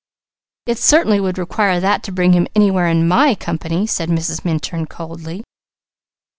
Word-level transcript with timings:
"It 0.65 0.79
certainly 0.79 1.19
would 1.19 1.37
require 1.37 1.79
that 1.79 2.01
to 2.05 2.11
bring 2.11 2.33
him 2.33 2.47
anywhere 2.55 2.87
in 2.87 3.07
my 3.07 3.35
company," 3.35 3.85
said 3.85 4.09
Mrs. 4.09 4.43
Minturn 4.43 4.87
coldly. 4.87 5.43